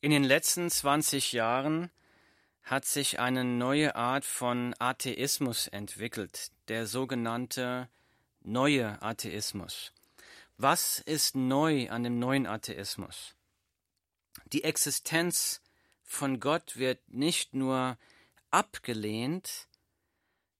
[0.00, 1.90] In den letzten 20 Jahren
[2.62, 7.88] hat sich eine neue Art von Atheismus entwickelt, der sogenannte
[8.40, 9.92] neue Atheismus.
[10.56, 13.34] Was ist neu an dem neuen Atheismus?
[14.52, 15.62] Die Existenz
[16.04, 17.98] von Gott wird nicht nur
[18.52, 19.66] abgelehnt,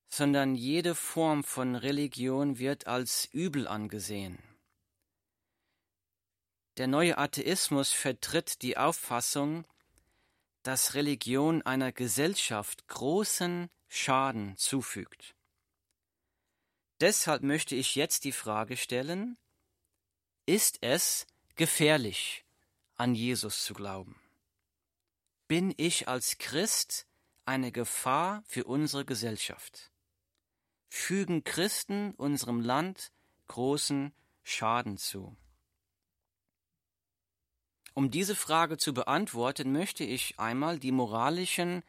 [0.09, 4.37] sondern jede Form von Religion wird als übel angesehen.
[6.79, 9.65] Der neue Atheismus vertritt die Auffassung,
[10.63, 15.35] dass Religion einer Gesellschaft großen Schaden zufügt.
[17.01, 19.37] Deshalb möchte ich jetzt die Frage stellen,
[20.45, 22.45] ist es gefährlich,
[22.95, 24.17] an Jesus zu glauben?
[25.49, 27.07] Bin ich als Christ
[27.43, 29.91] eine Gefahr für unsere Gesellschaft?
[30.87, 33.11] Fügen Christen unserem Land
[33.49, 35.35] großen Schaden zu?
[37.93, 41.83] Um diese Frage zu beantworten, möchte ich einmal die moralischen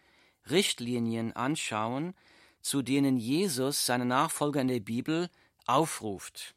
[0.49, 2.15] Richtlinien anschauen,
[2.63, 5.29] zu denen Jesus seine Nachfolger in der Bibel
[5.67, 6.55] aufruft.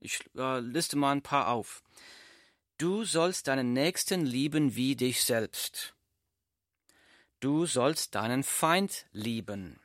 [0.00, 1.82] Ich äh, liste mal ein paar auf.
[2.78, 5.94] Du sollst deinen Nächsten lieben wie dich selbst.
[7.40, 9.80] Du sollst deinen Feind lieben.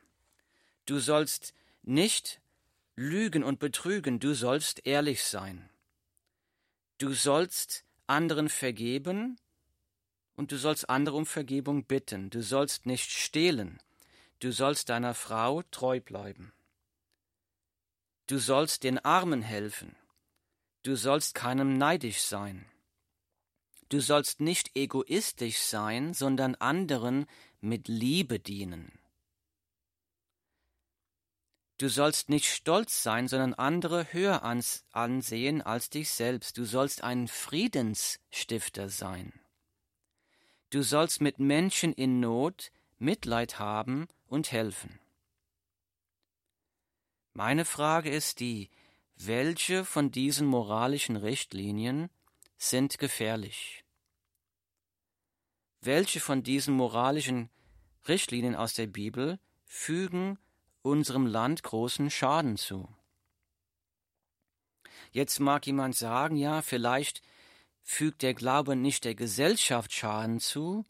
[0.86, 2.40] Du sollst nicht
[2.96, 5.68] lügen und betrügen, du sollst ehrlich sein.
[6.98, 9.38] Du sollst anderen vergeben
[10.36, 12.30] und du sollst andere um Vergebung bitten.
[12.30, 13.80] Du sollst nicht stehlen.
[14.40, 16.52] Du sollst deiner Frau treu bleiben.
[18.26, 19.96] Du sollst den Armen helfen.
[20.82, 22.66] Du sollst keinem neidisch sein.
[23.88, 27.26] Du sollst nicht egoistisch sein, sondern anderen
[27.60, 28.98] mit Liebe dienen.
[31.78, 34.42] Du sollst nicht stolz sein, sondern andere höher
[34.92, 36.56] ansehen als dich selbst.
[36.56, 39.32] Du sollst ein Friedensstifter sein.
[40.70, 45.00] Du sollst mit Menschen in Not Mitleid haben und helfen.
[47.32, 48.70] Meine Frage ist die,
[49.16, 52.08] welche von diesen moralischen Richtlinien
[52.56, 53.84] sind gefährlich?
[55.80, 57.50] Welche von diesen moralischen
[58.06, 60.38] Richtlinien aus der Bibel fügen
[60.84, 62.86] unserem Land großen Schaden zu.
[65.12, 67.22] Jetzt mag jemand sagen, ja, vielleicht
[67.82, 70.84] fügt der Glaube nicht der Gesellschaft Schaden zu,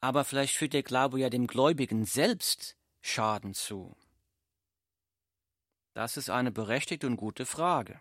[0.00, 3.94] aber vielleicht fügt der Glaube ja dem Gläubigen selbst Schaden zu.
[5.92, 8.00] Das ist eine berechtigte und gute Frage.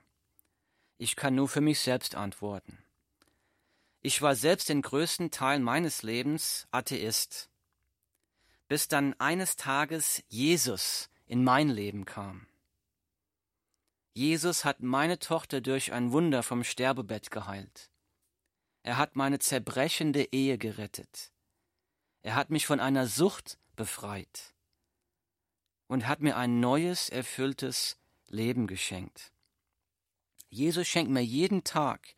[0.98, 2.78] Ich kann nur für mich selbst antworten.
[4.02, 7.50] Ich war selbst den größten Teil meines Lebens Atheist
[8.68, 12.48] bis dann eines Tages Jesus in mein Leben kam.
[14.14, 17.90] Jesus hat meine Tochter durch ein Wunder vom Sterbebett geheilt.
[18.84, 21.32] Er hat meine zerbrechende Ehe gerettet.
[22.22, 24.54] Er hat mich von einer Sucht befreit
[25.88, 27.98] und hat mir ein neues, erfülltes
[28.28, 29.32] Leben geschenkt.
[30.50, 32.16] Jesus schenkt mir jeden Tag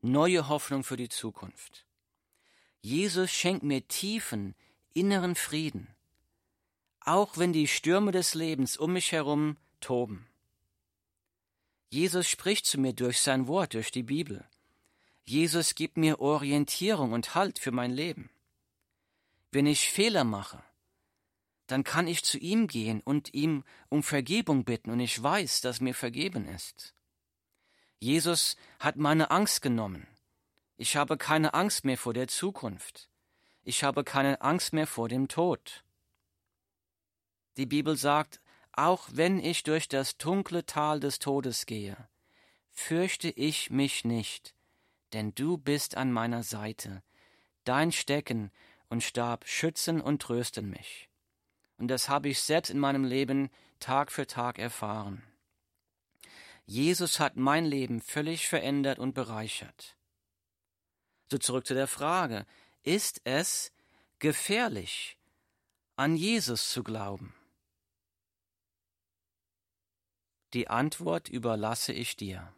[0.00, 1.86] neue Hoffnung für die Zukunft.
[2.80, 4.54] Jesus schenkt mir Tiefen
[4.94, 5.88] inneren Frieden,
[7.00, 10.26] auch wenn die Stürme des Lebens um mich herum toben.
[11.90, 14.44] Jesus spricht zu mir durch sein Wort, durch die Bibel.
[15.24, 18.30] Jesus gibt mir Orientierung und Halt für mein Leben.
[19.50, 20.62] Wenn ich Fehler mache,
[21.66, 25.80] dann kann ich zu ihm gehen und ihm um Vergebung bitten, und ich weiß, dass
[25.80, 26.94] mir vergeben ist.
[27.98, 30.06] Jesus hat meine Angst genommen.
[30.76, 33.08] Ich habe keine Angst mehr vor der Zukunft
[33.64, 35.84] ich habe keine Angst mehr vor dem Tod.
[37.56, 38.40] Die Bibel sagt,
[38.72, 41.96] auch wenn ich durch das dunkle Tal des Todes gehe,
[42.70, 44.54] fürchte ich mich nicht,
[45.12, 47.02] denn du bist an meiner Seite,
[47.64, 48.50] dein Stecken
[48.88, 51.08] und Stab schützen und trösten mich.
[51.78, 55.22] Und das habe ich selbst in meinem Leben Tag für Tag erfahren.
[56.66, 59.96] Jesus hat mein Leben völlig verändert und bereichert.
[61.30, 62.46] So zurück zu der Frage,
[62.84, 63.72] ist es
[64.18, 65.18] gefährlich,
[65.96, 67.34] an Jesus zu glauben?
[70.52, 72.54] Die Antwort überlasse ich dir.